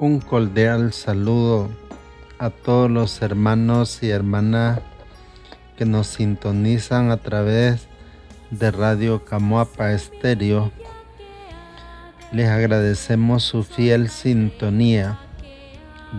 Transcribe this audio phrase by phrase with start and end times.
[0.00, 1.70] Un cordial saludo
[2.38, 4.78] a todos los hermanos y hermanas
[5.76, 7.88] que nos sintonizan a través
[8.52, 10.70] de Radio Camoapa Estéreo.
[12.30, 15.18] Les agradecemos su fiel sintonía.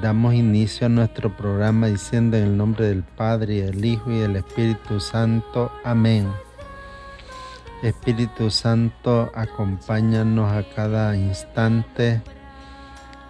[0.02, 4.20] Damos inicio a nuestro programa diciendo en el nombre del Padre, y del Hijo y
[4.20, 5.72] del Espíritu Santo.
[5.86, 6.28] Amén.
[7.82, 12.22] Espíritu Santo, acompáñanos a cada instante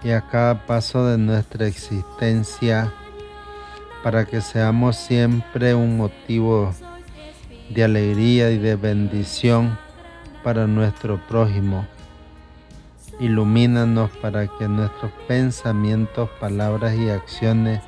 [0.04, 2.92] y a cada paso de nuestra existencia
[4.04, 6.74] para que seamos siempre un motivo
[7.70, 9.78] de alegría y de bendición
[10.44, 11.86] para nuestro prójimo.
[13.20, 17.82] Ilumínanos para que nuestros pensamientos, palabras y acciones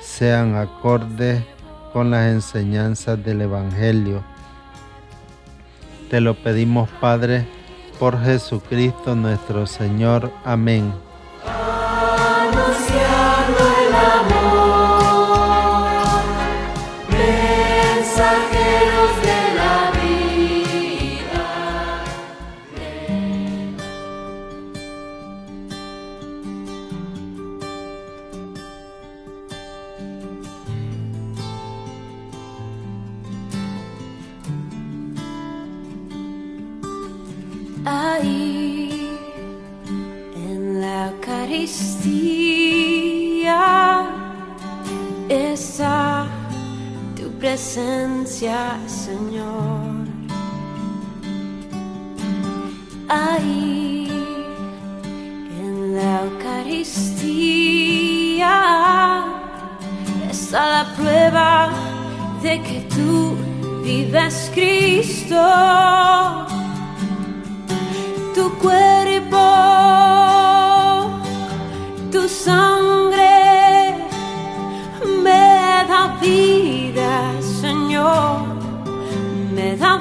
[0.00, 1.44] sean acordes
[1.92, 4.24] con las enseñanzas del Evangelio.
[6.08, 7.46] Te lo pedimos, Padre,
[7.98, 10.32] por Jesucristo nuestro Señor.
[10.44, 10.92] Amén.
[12.54, 14.33] Presencia,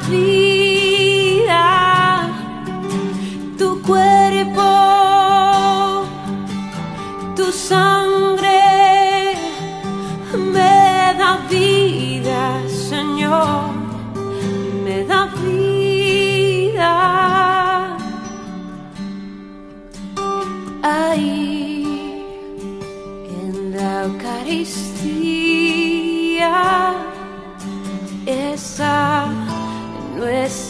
[0.09, 1.65] vida.
[3.57, 4.69] Tu cuerpo,
[7.35, 8.61] tu sangre,
[10.53, 13.62] me da vida, Señor,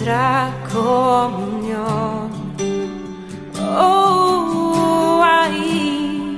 [0.03, 2.29] nuestra comunión.
[3.77, 6.37] Oh, ahí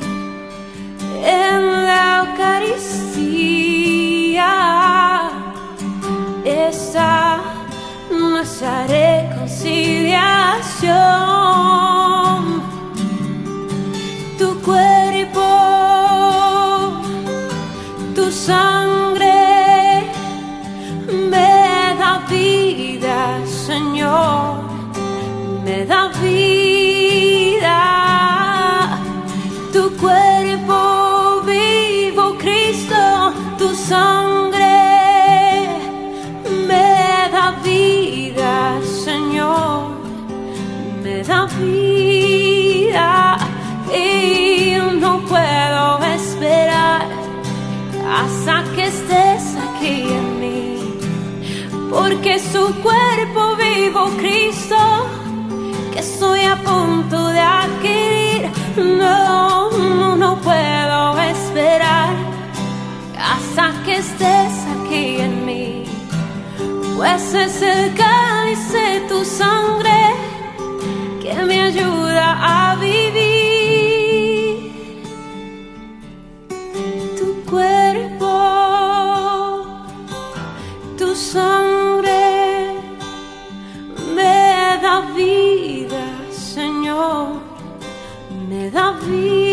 [1.23, 3.31] en la Eucaristía
[6.45, 7.39] esa
[8.11, 11.34] nuestra reconciliación.
[52.25, 54.75] Porque su cuerpo vivo Cristo
[55.93, 58.49] que estoy a punto de adquirir.
[58.77, 62.09] No, no, no puedo esperar
[63.15, 65.83] hasta que estés aquí en mí,
[66.95, 70.15] pues es el cáliz de tu sangre
[71.21, 73.34] que me ayuda a vivir.
[89.05, 89.44] free.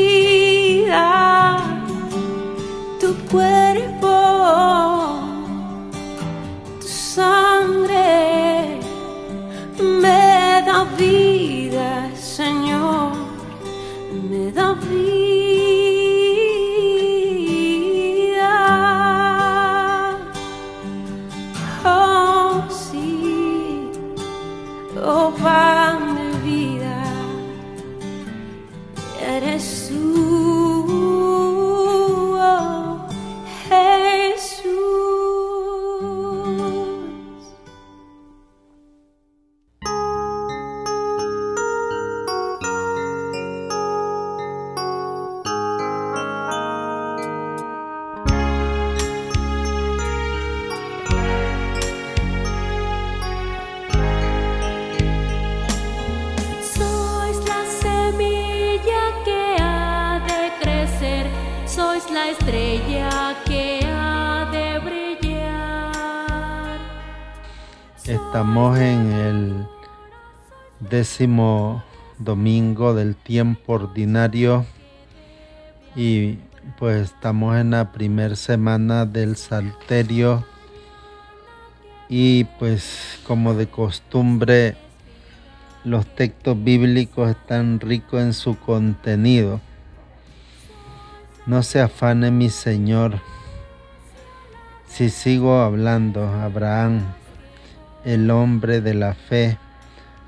[71.03, 71.83] Décimo
[72.21, 74.65] domingo del tiempo ordinario
[75.97, 76.39] y
[76.79, 80.47] pues estamos en la primera semana del Salterio
[82.09, 84.77] y pues como de costumbre
[85.83, 89.61] los textos bíblicos están ricos en su contenido.
[91.47, 93.19] No se afane mi Señor
[94.87, 96.29] si sigo hablando.
[96.29, 97.01] Abraham,
[98.05, 99.59] el hombre de la fe,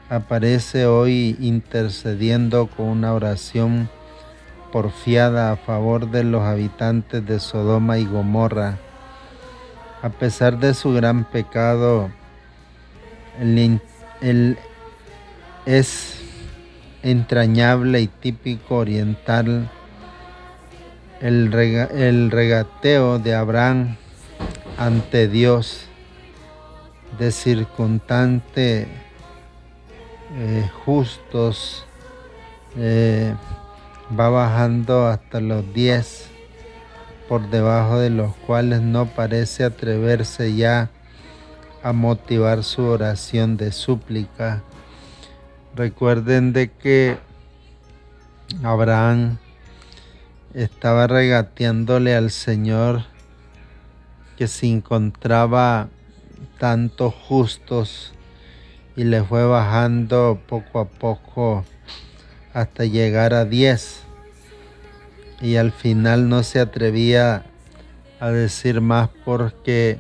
[0.08, 3.88] aparece hoy intercediendo con una oración
[4.72, 8.78] porfiada a favor de los habitantes de Sodoma y Gomorra.
[10.02, 12.10] A pesar de su gran pecado,
[13.40, 14.58] el,
[15.64, 16.20] es
[17.02, 19.70] entrañable y típico oriental
[21.20, 23.96] el, regateo de Abraham
[24.76, 25.86] ante Dios,
[27.18, 28.88] de circunstante
[30.36, 31.84] eh, justos,
[32.76, 33.34] eh,
[34.19, 36.28] va bajando hasta los 10,
[37.28, 40.90] por debajo de los cuales no parece atreverse ya
[41.82, 44.62] a motivar su oración de súplica.
[45.76, 47.19] Recuerden de que
[48.62, 49.38] Abraham
[50.54, 53.04] estaba regateándole al Señor
[54.37, 55.88] que se encontraba
[56.58, 58.13] tantos justos
[58.96, 61.64] y le fue bajando poco a poco
[62.52, 64.02] hasta llegar a 10
[65.41, 67.44] y al final no se atrevía
[68.20, 69.99] a decir más porque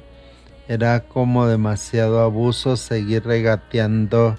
[0.68, 4.36] era como demasiado abuso seguir regateando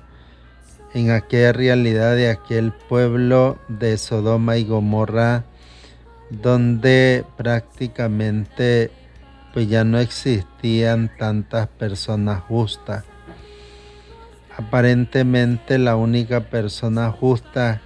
[0.94, 5.44] en aquella realidad de aquel pueblo de Sodoma y Gomorra
[6.30, 8.92] donde prácticamente
[9.54, 13.04] pues ya no existían tantas personas justas.
[14.58, 17.82] Aparentemente la única persona justa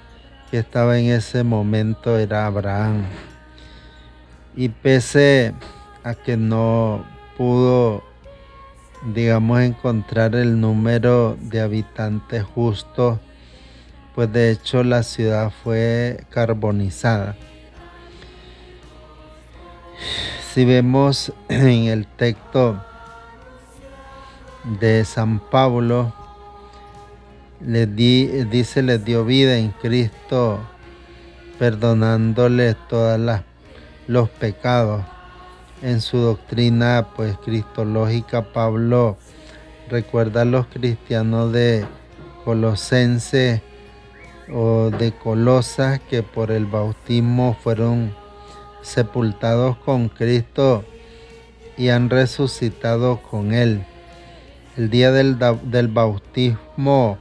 [0.51, 3.06] que estaba en ese momento era Abraham.
[4.56, 5.54] Y pese
[6.04, 7.05] a que no
[7.38, 8.03] pudo
[9.03, 13.20] digamos, encontrar el número de habitantes justos,
[14.15, 17.36] pues de hecho la ciudad fue carbonizada.
[20.53, 22.84] Si vemos en el texto
[24.79, 26.13] de San Pablo,
[27.62, 30.60] le di, dice, les dio vida en Cristo,
[31.58, 33.20] perdonándole todos
[34.08, 35.04] los pecados
[35.82, 39.18] en su doctrina pues cristológica Pablo
[39.89, 41.86] recuerda a los cristianos de
[42.44, 43.62] Colosense
[44.51, 48.13] o de Colosas que por el bautismo fueron
[48.82, 50.84] sepultados con Cristo
[51.78, 53.86] y han resucitado con Él.
[54.78, 57.18] El día del, del bautismo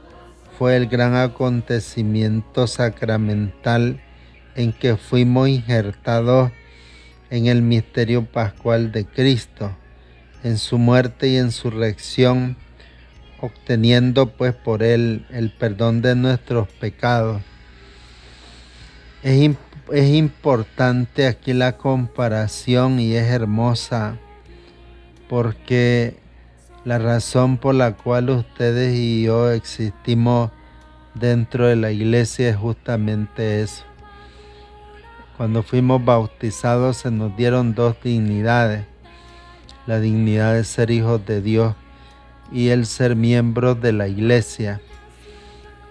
[0.59, 4.01] fue el gran acontecimiento sacramental
[4.55, 6.51] en que fuimos injertados
[7.29, 9.71] en el misterio pascual de Cristo,
[10.43, 12.57] en su muerte y en su reacción,
[13.39, 17.41] obteniendo pues por él el perdón de nuestros pecados.
[19.23, 19.51] Es,
[19.93, 24.17] es importante aquí la comparación y es hermosa
[25.29, 26.17] porque
[26.89, 30.49] la razón por la cual ustedes y yo existimos
[31.13, 33.83] dentro de la iglesia es justamente eso
[35.37, 38.85] cuando fuimos bautizados se nos dieron dos dignidades,
[39.85, 41.75] la dignidad de ser hijos de Dios
[42.51, 44.81] y el ser miembros de la iglesia.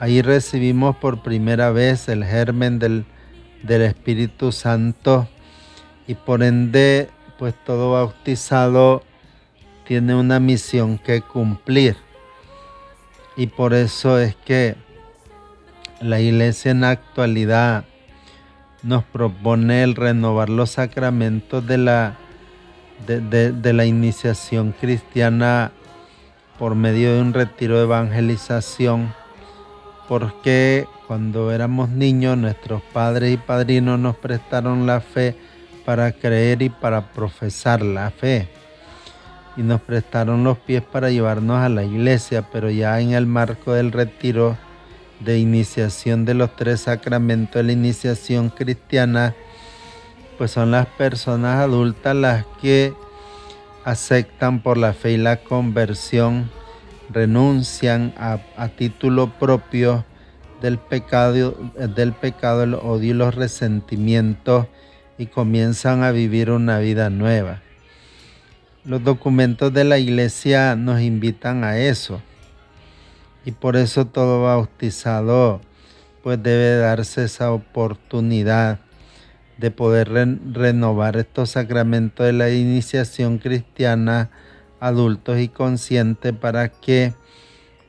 [0.00, 3.06] Ahí recibimos por primera vez el germen del,
[3.62, 5.28] del Espíritu Santo
[6.08, 9.04] y por ende, pues todo bautizado
[9.88, 11.96] tiene una misión que cumplir.
[13.36, 14.76] Y por eso es que
[16.02, 17.86] la iglesia en la actualidad
[18.82, 22.18] nos propone el renovar los sacramentos de la,
[23.06, 25.72] de, la iniciación cristiana
[26.58, 29.14] por medio de un retiro de evangelización,
[30.06, 35.34] porque cuando éramos niños nuestros padres y padrinos nos prestaron la fe
[35.86, 38.57] para creer y para profesar la fe.
[39.58, 43.74] Y nos prestaron los pies para llevarnos a la iglesia, pero ya en el marco
[43.74, 44.56] del retiro
[45.20, 49.34] de iniciación de los tres sacramentos de la iniciación cristiana,
[50.38, 52.94] pues son las personas adultas las que
[53.84, 56.50] aceptan por la fe y la conversión,
[57.10, 58.38] renuncian a,
[58.76, 60.04] título propio
[60.60, 64.66] del pecado, del pecado, el odio y los resentimientos
[65.16, 67.62] y comienzan a vivir una vida nueva.
[68.88, 72.22] Los documentos de la iglesia nos invitan a eso
[73.44, 75.60] y por eso todo bautizado
[76.22, 78.78] pues debe darse esa oportunidad
[79.58, 84.30] de poder renovar estos sacramentos de la iniciación cristiana
[84.80, 87.12] adultos y conscientes para que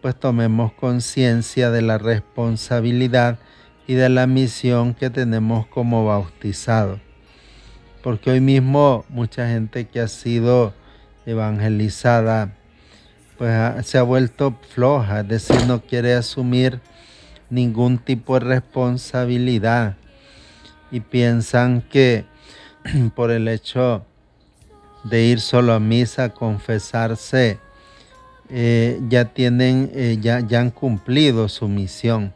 [0.02, 3.40] pues tomemos conciencia de la responsabilidad
[3.88, 7.00] y de la misión que tenemos como bautizados.
[8.04, 10.74] Porque hoy mismo mucha gente que ha sido
[11.30, 12.56] evangelizada
[13.38, 16.82] pues se ha vuelto floja, es decir, no quiere asumir
[17.50, 19.96] ningún tipo de responsabilidad
[20.92, 22.26] y piensan que
[23.16, 24.06] por el hecho
[25.06, 27.60] de ir solo a misa, confesarse,
[28.50, 32.34] eh, ya tienen, eh, ya, ya han cumplido su misión.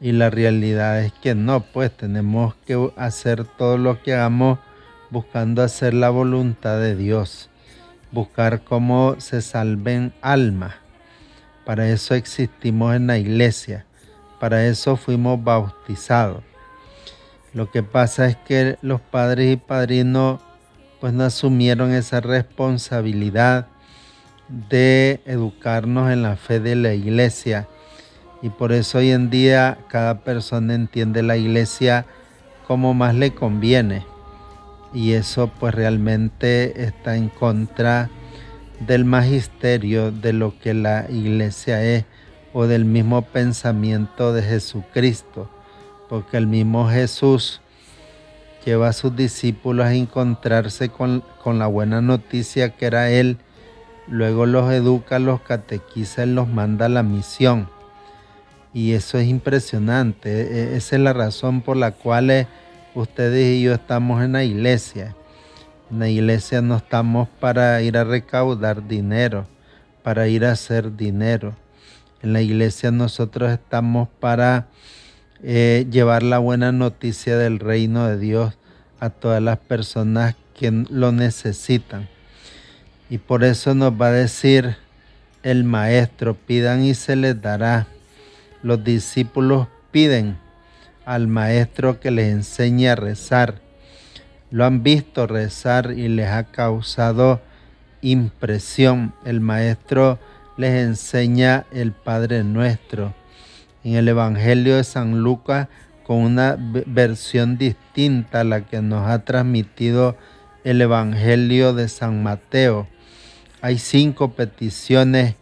[0.00, 4.58] Y la realidad es que no, pues tenemos que hacer todo lo que hagamos
[5.10, 7.50] buscando hacer la voluntad de Dios,
[8.12, 10.74] buscar cómo se salven almas.
[11.64, 13.86] Para eso existimos en la iglesia,
[14.38, 16.42] para eso fuimos bautizados.
[17.54, 20.40] Lo que pasa es que los padres y padrinos
[21.00, 23.66] pues no asumieron esa responsabilidad
[24.48, 27.68] de educarnos en la fe de la iglesia.
[28.40, 32.06] Y por eso hoy en día cada persona entiende la iglesia
[32.66, 34.11] como más le conviene.
[34.94, 38.10] Y eso pues realmente está en contra
[38.80, 42.04] del magisterio de lo que la iglesia es
[42.52, 45.48] o del mismo pensamiento de Jesucristo
[46.12, 47.62] porque el mismo Jesús
[48.66, 53.38] lleva a sus discípulos a encontrarse con, la buena noticia que era Él,
[54.08, 57.66] luego los educa, los catequiza, los manda a la misión.
[58.74, 62.46] Y eso es impresionante, e, esa es la razón por la cual eh,
[62.94, 65.14] ustedes y yo estamos en la iglesia.
[65.90, 69.46] En la iglesia no estamos para ir a recaudar dinero,
[70.02, 71.54] para ir a hacer dinero.
[72.22, 74.68] En la iglesia nosotros estamos para
[75.42, 78.54] eh, llevar la buena noticia del reino de Dios
[79.00, 82.08] a todas las personas que lo necesitan.
[83.10, 84.76] Y por eso nos va a decir
[85.42, 87.86] el maestro, pidan y se les dará.
[88.62, 90.38] Los discípulos piden
[91.04, 93.60] al maestro que les enseñe a rezar.
[94.50, 97.40] Lo han visto rezar y les ha causado
[98.00, 99.14] impresión.
[99.24, 100.18] El maestro
[100.56, 103.14] les enseña el Padre Nuestro
[103.84, 105.68] en el Evangelio de San Lucas
[106.04, 110.16] con una versión distinta a la que nos ha transmitido
[110.64, 112.88] el Evangelio de San Mateo.
[113.60, 115.36] Hay cinco peticiones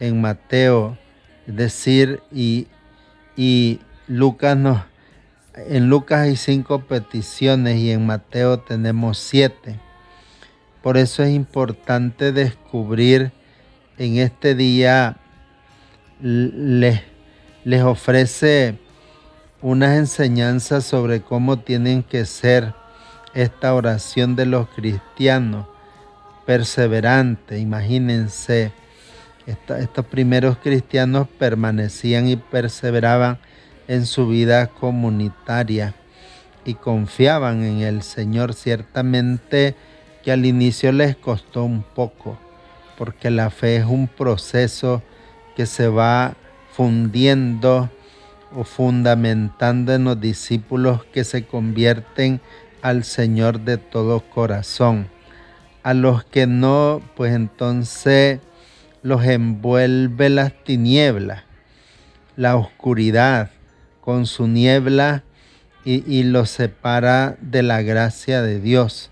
[0.00, 0.98] en Mateo,
[1.46, 2.66] es decir, y,
[3.36, 4.82] y Lucas nos,
[5.56, 9.80] en Lucas hay cinco peticiones y en Mateo tenemos siete.
[10.82, 13.32] Por eso es importante descubrir
[13.98, 15.16] en este día
[16.20, 17.00] les
[17.66, 18.78] les ofrece
[19.60, 22.74] unas enseñanzas sobre cómo tienen que ser
[23.34, 25.66] esta oración de los cristianos,
[26.46, 27.58] perseverante.
[27.58, 28.70] Imagínense,
[29.46, 33.40] estos primeros cristianos permanecían y perseveraban
[33.88, 35.94] en su vida comunitaria
[36.64, 38.54] y confiaban en el Señor.
[38.54, 39.74] Ciertamente
[40.24, 42.38] que al inicio les costó un poco,
[42.98, 45.02] porque la fe es un proceso
[45.54, 46.34] que se va
[46.72, 47.90] fundiendo
[48.54, 52.40] o fundamentando en los discípulos que se convierten
[52.82, 55.08] al Señor de todo corazón.
[55.82, 58.40] A los que no, pues entonces
[59.02, 61.44] los envuelve las tinieblas,
[62.36, 63.50] la oscuridad
[64.06, 65.24] con su niebla
[65.84, 69.10] y, y los separa de la gracia de Dios.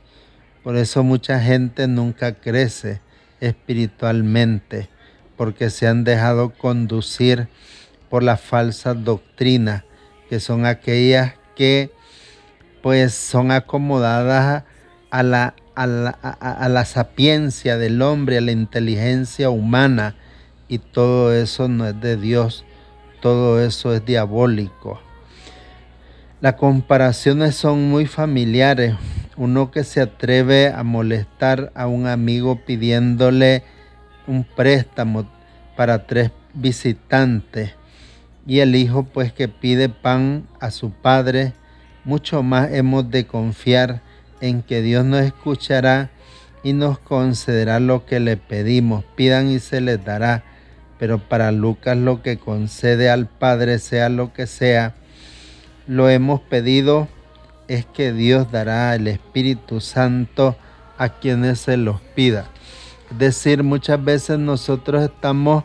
[0.62, 3.00] Por eso mucha gente nunca crece
[3.40, 4.88] espiritualmente
[5.36, 7.48] porque se han dejado conducir
[8.08, 9.82] por las falsas doctrinas,
[10.30, 11.90] que son aquellas que
[12.80, 14.62] pues son acomodadas
[15.10, 20.14] a la, a la, a la sapiencia del hombre, a la inteligencia humana,
[20.68, 22.64] y todo eso no es de Dios,
[23.24, 25.00] todo eso es diabólico.
[26.42, 28.96] Las comparaciones son muy familiares.
[29.38, 33.62] Uno que se atreve a molestar a un amigo pidiéndole
[34.26, 35.26] un préstamo
[35.74, 37.72] para tres visitantes
[38.46, 41.54] y el hijo pues que pide pan a su padre,
[42.04, 44.02] mucho más hemos de confiar
[44.42, 46.10] en que Dios nos escuchará
[46.62, 49.02] y nos concederá lo que le pedimos.
[49.16, 50.44] Pidan y se les dará.
[50.98, 54.94] Pero para Lucas lo que concede al Padre, sea lo que sea,
[55.86, 57.08] lo hemos pedido
[57.68, 60.56] es que Dios dará el Espíritu Santo
[60.98, 62.46] a quienes se los pida.
[63.10, 65.64] Es decir, muchas veces nosotros estamos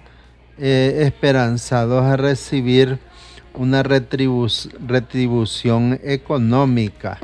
[0.57, 2.99] eh, esperanzados a recibir
[3.53, 7.17] una retribución económica,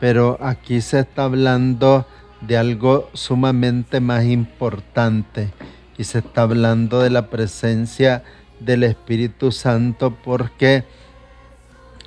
[0.00, 2.06] pero aquí se está hablando
[2.40, 5.52] de algo sumamente más importante
[5.96, 8.22] y se está hablando de la presencia
[8.60, 10.84] del Espíritu Santo porque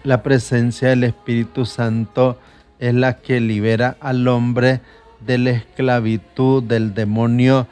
[0.03, 2.39] la presencia del Espíritu Santo
[2.79, 4.81] es la que libera al hombre
[5.19, 7.67] de la esclavitud, del demonio,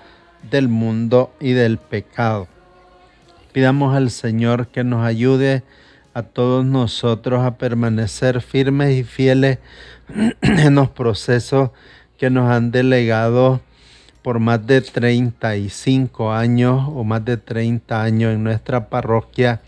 [0.50, 2.48] del mundo y del pecado.
[3.52, 5.64] Pidamos al Señor que nos ayude
[6.14, 9.60] a todos nosotros a permanecer firmes y fieles
[10.42, 11.72] en los procesos
[12.18, 13.62] que nos han delegado
[14.26, 19.62] por más de 35 años o más de 30 años en nuestra parroquia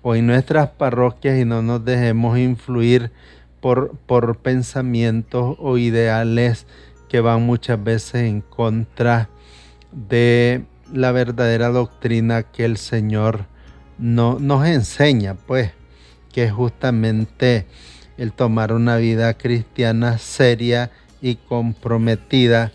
[0.00, 3.10] o en nuestras parroquias y no nos dejemos influir
[3.60, 6.68] por, por pensamientos o ideales
[7.08, 9.28] que van muchas veces en contra
[9.90, 13.46] de la verdadera doctrina que el Señor
[13.98, 15.72] no, nos enseña, pues,
[16.32, 17.66] que es justamente
[18.18, 22.70] el tomar una vida cristiana seria y comprometida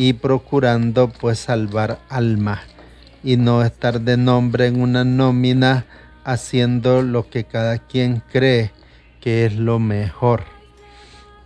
[0.00, 2.60] y procurando pues salvar almas
[3.24, 5.86] y no estar de nombre en una nómina
[6.22, 8.70] haciendo lo que cada quien cree
[9.20, 10.44] que es lo mejor.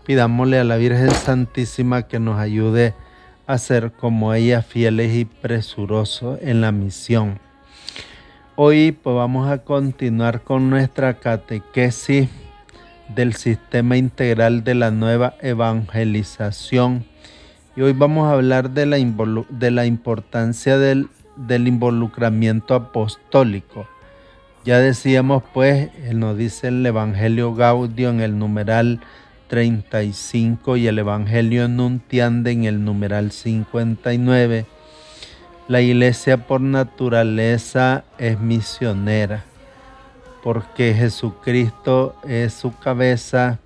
[0.05, 2.93] Pidámosle a la Virgen Santísima que nos ayude
[3.47, 7.39] a ser como ella fieles y presurosos en la misión.
[8.57, 12.29] Hoy pues vamos a continuar con nuestra catequesis
[13.15, 17.11] del sistema integral de la nueva evangelización
[17.75, 23.87] y hoy vamos a hablar de la, de la importancia del, del involucramiento apostólico.
[24.65, 29.01] Ya decíamos pues, nos dice el Evangelio Gaudio en el numeral
[29.49, 34.67] 35 y el Evangelio Nuntiande en el numeral 59.
[35.69, 39.45] La iglesia por naturaleza es misionera,
[40.43, 43.59] porque Jesucristo es su cabeza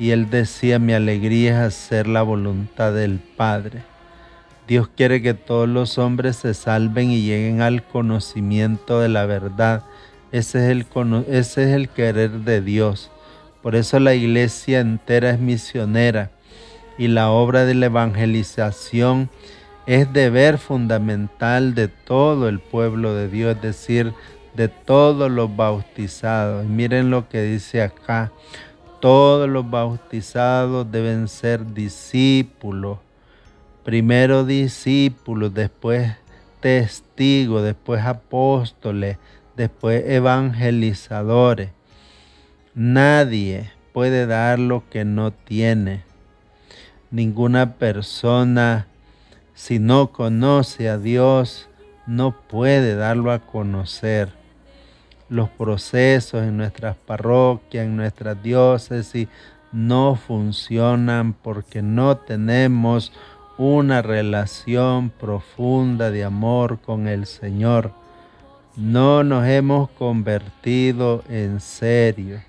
[0.00, 3.82] y él decía, mi alegría es hacer la voluntad del Padre.
[4.66, 9.84] Dios quiere que todos los hombres se salven y lleguen al conocimiento de la verdad.
[10.32, 10.86] Ese es el,
[11.28, 13.10] ese es el querer de Dios.
[13.62, 16.30] Por eso la iglesia entera es misionera
[16.96, 19.28] y la obra de la evangelización
[19.84, 24.14] es deber fundamental de todo el pueblo de Dios, es decir,
[24.54, 26.64] de todos los bautizados.
[26.64, 28.32] miren lo que dice acá.
[29.00, 32.98] Todos los bautizados deben ser discípulos.
[33.82, 36.12] Primero discípulos, después
[36.60, 39.16] testigos, después apóstoles,
[39.56, 41.70] después evangelizadores.
[42.74, 46.02] Nadie puede dar lo que no tiene.
[47.10, 48.86] Ninguna persona,
[49.54, 51.70] si no conoce a Dios,
[52.06, 54.39] no puede darlo a conocer
[55.30, 59.28] los procesos en nuestras parroquias, en nuestras diócesis,
[59.72, 63.12] no funcionan porque no tenemos
[63.56, 67.92] una relación profunda de amor con el Señor.
[68.76, 72.40] No nos hemos convertido en serio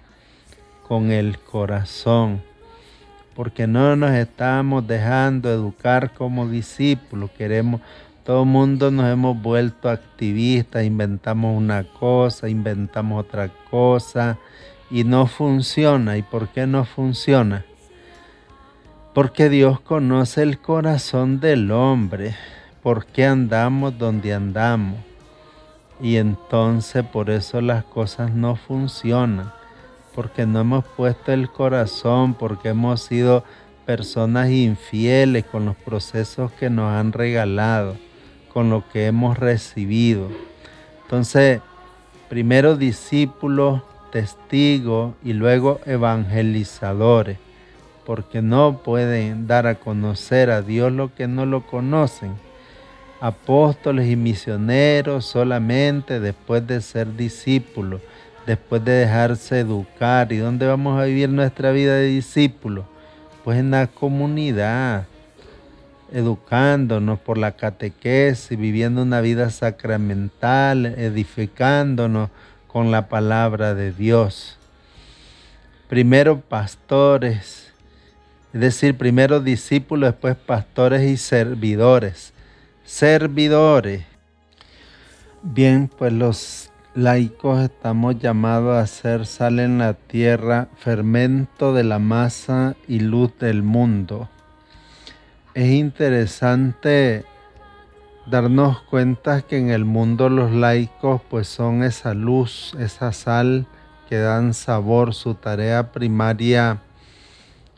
[0.87, 2.41] con el corazón,
[3.35, 7.29] porque no nos estamos dejando educar como discípulos.
[7.31, 7.81] Queremos
[8.31, 14.37] todo el mundo nos hemos vuelto activistas, inventamos una cosa, inventamos otra cosa
[14.89, 16.15] y no funciona.
[16.15, 17.65] ¿Y por qué no funciona?
[19.13, 22.33] Porque Dios conoce el corazón del hombre,
[22.81, 25.01] por qué andamos donde andamos.
[26.01, 29.51] Y entonces por eso las cosas no funcionan,
[30.15, 33.43] porque no hemos puesto el corazón, porque hemos sido
[33.85, 37.97] personas infieles con los procesos que nos han regalado
[38.53, 40.29] con lo que hemos recibido.
[41.03, 41.61] Entonces,
[42.29, 47.37] primero discípulos, testigos y luego evangelizadores,
[48.05, 52.33] porque no pueden dar a conocer a Dios lo que no lo conocen.
[53.19, 58.01] Apóstoles y misioneros solamente después de ser discípulos,
[58.45, 60.31] después de dejarse educar.
[60.31, 62.85] ¿Y dónde vamos a vivir nuestra vida de discípulos?
[63.43, 65.05] Pues en la comunidad,
[66.11, 72.29] educándonos por la catequesis, viviendo una vida sacramental, edificándonos
[72.67, 74.57] con la palabra de Dios.
[75.87, 77.71] Primero pastores,
[78.53, 82.33] es decir, primero discípulos, después pastores y servidores.
[82.83, 84.03] Servidores.
[85.41, 91.99] Bien, pues los laicos estamos llamados a ser sal en la tierra, fermento de la
[91.99, 94.29] masa y luz del mundo.
[95.53, 97.25] Es interesante
[98.25, 103.67] darnos cuenta que en el mundo los laicos pues son esa luz, esa sal
[104.07, 106.81] que dan sabor, su tarea primaria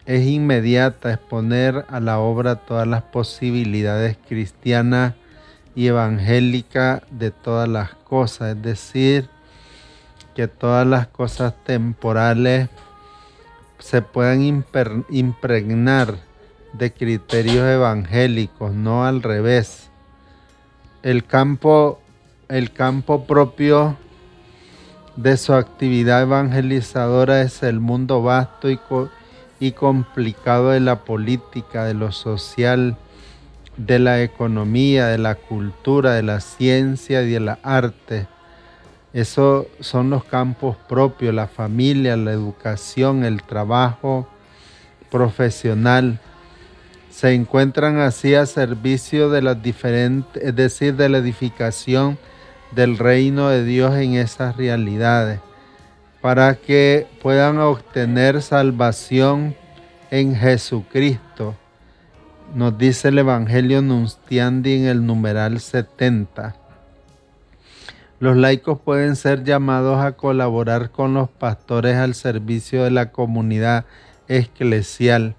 [0.06, 5.16] es inmediata, es poner a la obra todas las posibilidades cristianas
[5.74, 9.30] y evangélicas de todas las cosas, es decir,
[10.36, 12.70] que todas las cosas temporales
[13.80, 14.64] se puedan
[15.10, 16.33] impregnar
[16.74, 19.90] de criterios evangélicos, no al revés.
[21.04, 22.00] El campo,
[22.50, 23.98] el campo propio
[25.16, 28.80] de su actividad evangelizadora es el mundo vasto y,
[29.60, 32.98] y complicado de la política, de lo social,
[33.78, 38.28] de la economía, de la cultura, de la ciencia y de la arte.
[39.14, 44.28] Esos son los campos propios, la familia, la educación, el trabajo
[45.12, 46.20] profesional.
[47.14, 52.18] Se encuentran así a servicio de las diferentes, es decir, de la edificación
[52.72, 55.40] del reino de Dios en esas realidades,
[56.22, 59.56] para que puedan obtener salvación
[60.10, 61.56] en Jesucristo.
[62.56, 66.56] Nos dice el Evangelio Nunciandi en el numeral 70.
[68.20, 73.86] Los laicos pueden ser llamados a colaborar con los pastores al servicio de la comunidad
[74.28, 75.36] eclesial,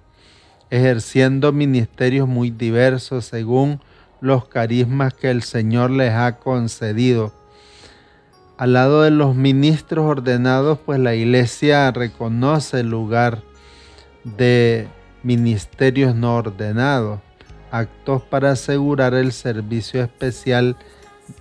[0.74, 3.80] ejerciendo ministerios muy diversos según
[4.20, 7.32] los carismas que el Señor les ha concedido.
[8.58, 13.42] Al lado de los ministros ordenados, pues la iglesia reconoce el lugar
[14.24, 14.88] de
[15.22, 17.20] ministerios no ordenados,
[17.70, 20.76] actos para asegurar el servicio especial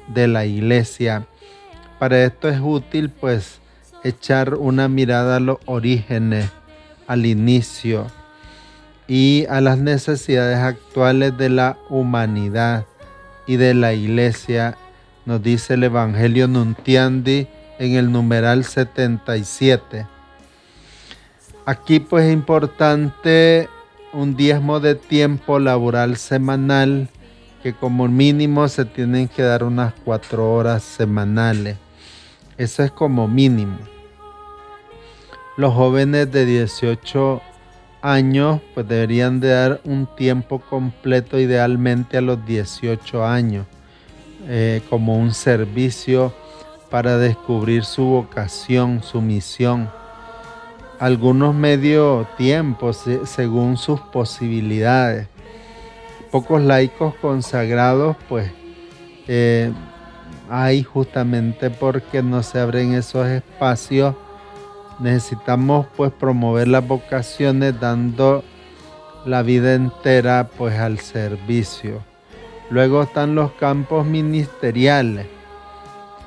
[0.09, 1.25] de la iglesia.
[1.97, 3.59] Para esto es útil pues
[4.03, 6.51] echar una mirada a los orígenes,
[7.07, 8.11] al inicio,
[9.07, 12.85] y a las necesidades actuales de la humanidad
[13.45, 14.77] y de la iglesia,
[15.25, 17.47] nos dice el Evangelio Nuntiandi
[17.79, 20.05] en el numeral 77.
[21.65, 23.69] Aquí pues es importante
[24.13, 27.09] un diezmo de tiempo laboral semanal
[27.61, 31.77] que como mínimo se tienen que dar unas cuatro horas semanales.
[32.57, 33.77] Eso es como mínimo.
[35.55, 37.41] Los jóvenes de 18
[38.03, 43.65] años, pues deberían de dar un tiempo completo idealmente a los 18 años,
[44.45, 46.33] eh, como un servicio
[46.91, 49.89] para descubrir su vocación, su misión.
[50.99, 55.27] Algunos medio tiempo según sus posibilidades.
[56.29, 58.51] Pocos laicos consagrados, pues
[59.27, 59.71] eh,
[60.49, 64.15] hay justamente porque no se abren esos espacios
[65.03, 68.43] necesitamos pues promover las vocaciones dando
[69.25, 72.01] la vida entera pues al servicio.
[72.69, 75.27] Luego están los campos ministeriales,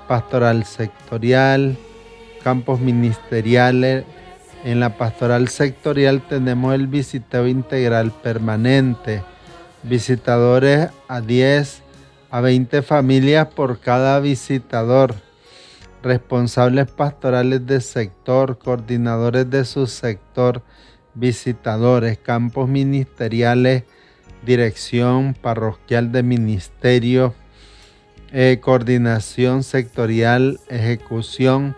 [0.07, 1.77] pastoral sectorial,
[2.45, 4.05] campos ministeriales.
[4.63, 9.23] En la pastoral sectorial tenemos el visiteo integral permanente,
[9.83, 11.83] visitadores a 10
[12.31, 15.15] a 20 familias por cada visitador
[16.07, 20.63] responsables pastorales de sector, coordinadores de su sector,
[21.15, 23.85] visitadores, campos ministeriales,
[24.45, 27.35] dirección parroquial de ministerio,
[28.33, 31.75] eh, coordinación sectorial, ejecución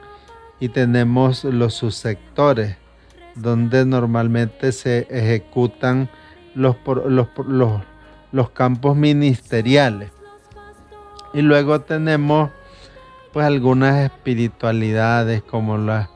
[0.60, 2.76] y tenemos los subsectores
[3.34, 6.10] donde normalmente se ejecutan
[6.54, 7.28] los, los,
[8.32, 10.10] los campos ministeriales.
[11.32, 12.50] Y luego tenemos
[13.32, 16.10] pues algunas espiritualidades como la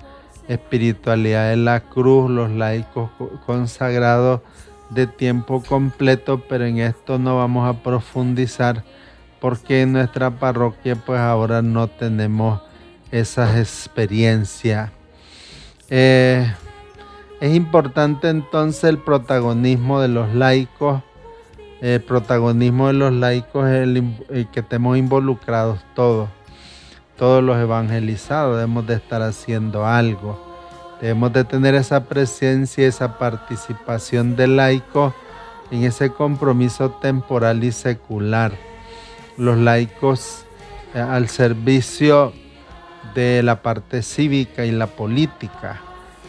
[0.49, 3.11] espiritualidad de la cruz, los laicos
[3.47, 4.41] consagrados
[4.91, 8.85] de tiempo completo, pero en esto no vamos a profundizar
[9.41, 12.61] porque en nuestra parroquia pues ahora no tenemos
[13.11, 14.91] esas experiencias.
[15.91, 16.53] Eh,
[17.41, 21.03] es importante entonces el protagonismo de los laicos.
[21.81, 26.29] El protagonismo de los laicos es el que estemos involucrados todos
[27.23, 30.45] todos los evangelizados debemos de estar haciendo algo.
[31.01, 35.15] Debemos de tener esa presencia, esa participación del laico
[35.71, 38.51] en ese compromiso temporal y secular.
[39.37, 40.45] Los laicos
[40.95, 42.33] eh, al servicio
[43.15, 45.81] de la parte cívica y la política.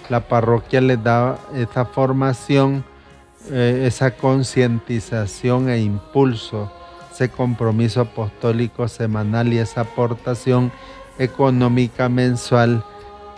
[0.10, 2.86] La parroquia les da esa formación,
[3.50, 6.72] eh, esa concientización e impulso
[7.13, 10.71] ese compromiso apostólico semanal y esa aportación
[11.19, 12.84] económica mensual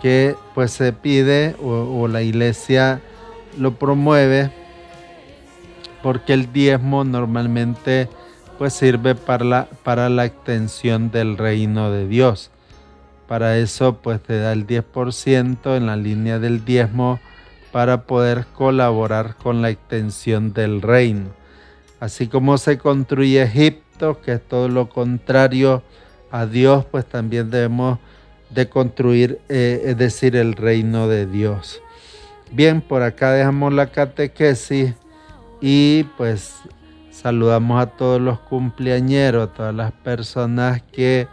[0.00, 3.02] que pues se pide o, la iglesia
[3.58, 4.50] lo promueve
[6.02, 8.08] porque el diezmo normalmente
[8.56, 12.50] pues sirve para la, para la extensión del reino de Dios.
[13.28, 17.20] Para eso pues te da el 10% en la línea del diezmo
[17.72, 21.35] para poder colaborar con la extensión del reino.
[22.00, 25.82] Así como se construye Egipto, que es todo lo contrario
[26.30, 27.98] a Dios, pues también debemos
[28.50, 31.80] de construir, eh, es decir, el reino de Dios.
[32.52, 34.94] Bien, por acá dejamos la catequesis
[35.60, 36.54] y pues
[37.10, 41.26] saludamos a todos los cumpleañeros, a todas las personas que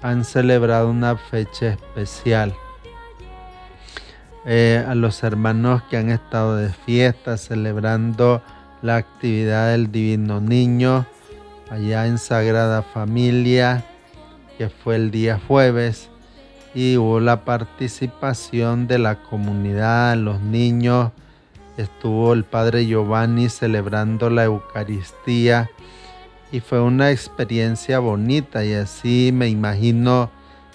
[0.00, 2.54] han celebrado una fecha especial.
[4.46, 8.40] Eh, a los hermanos que han estado de fiesta celebrando
[8.82, 11.06] la actividad del Divino Niño
[11.70, 13.84] allá en Sagrada Familia,
[14.56, 16.08] que fue el día jueves,
[16.74, 21.12] y hubo la participación de la comunidad, los niños,
[21.76, 25.70] estuvo el Padre Giovanni celebrando la Eucaristía
[26.50, 30.30] y fue una experiencia bonita y así me imagino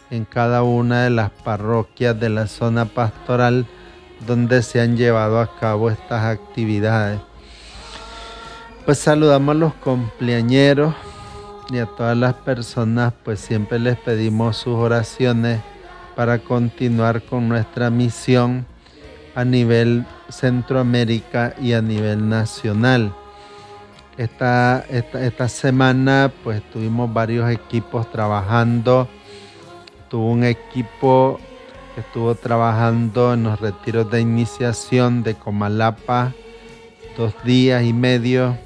[0.10, 3.66] en cada una de las parroquias de la zona pastoral
[4.28, 7.20] donde se han llevado a cabo estas actividades.
[8.86, 10.94] Pues saludamos a los cumpleañeros
[11.70, 15.62] y a todas las personas, pues siempre les pedimos sus oraciones
[16.18, 18.66] para continuar con nuestra misión
[19.36, 23.16] a nivel Centroamérica y a nivel nacional.
[24.18, 29.08] Esta, esta, semana pues tuvimos varios equipos trabajando.
[30.10, 31.40] Tuvo un equipo
[31.96, 36.34] que estuvo trabajando en los retiros de iniciación de Comalapa
[37.18, 38.58] dos días y medio.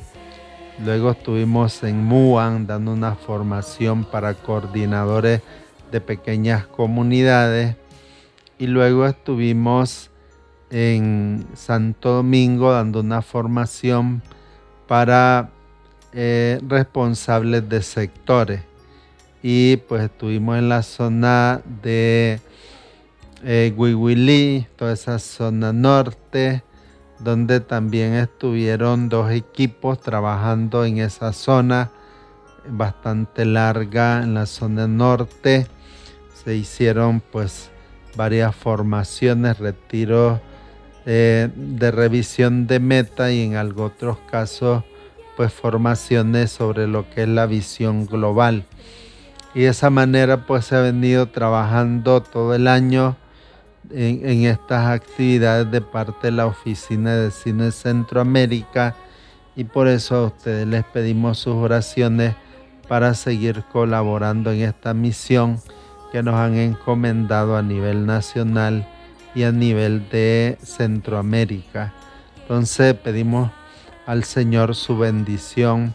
[0.83, 5.41] Luego estuvimos en Muan dando una formación para coordinadores
[5.91, 7.75] de pequeñas comunidades.
[8.59, 10.11] Y luego estuvimos
[10.69, 14.21] en Santo Domingo dando una formación
[14.87, 15.49] para
[16.13, 18.61] eh, responsables de sectores.
[19.41, 22.39] Y pues estuvimos en la zona de
[23.43, 26.63] eh, toda esa zona norte,
[27.19, 31.91] donde también estuvieron dos equipos trabajando en esa zona
[32.69, 35.67] bastante larga en la zona norte.
[36.43, 37.71] Se hicieron pues
[38.15, 40.39] varias formaciones, retiros
[41.05, 44.83] eh, de revisión de meta y en algunos otros casos
[45.37, 48.65] pues formaciones sobre lo que es la visión global.
[49.53, 53.15] Y de esa manera pues se ha venido trabajando todo el año
[53.91, 58.95] en, estas actividades de parte de la Oficina de Cine Centroamérica
[59.55, 62.35] y por eso a ustedes les pedimos sus oraciones
[62.87, 65.59] para seguir colaborando en esta misión
[66.11, 68.87] que nos han encomendado a nivel nacional
[69.35, 71.93] y a nivel de Centroamérica.
[72.41, 73.51] Entonces pedimos
[74.05, 75.93] al Señor su bendición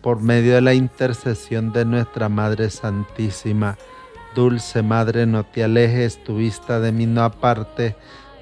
[0.00, 3.76] por medio de la intercesión de nuestra Madre Santísima.
[4.38, 7.96] Dulce Madre, no te alejes, tu vista de mí no aparte.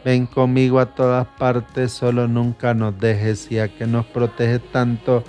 [0.05, 5.25] Ven conmigo a todas partes, solo nunca nos dejes, ya que nos protege tanto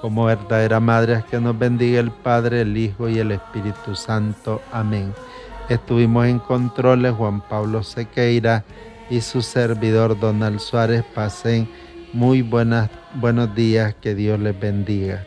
[0.00, 4.62] como verdadera Madre, que nos bendiga el Padre, el Hijo y el Espíritu Santo.
[4.70, 5.12] Amén.
[5.68, 8.64] Estuvimos en controles Juan Pablo Sequeira
[9.10, 11.02] y su servidor Donald Suárez.
[11.16, 11.68] Pasen
[12.12, 15.26] muy buenas, buenos días, que Dios les bendiga.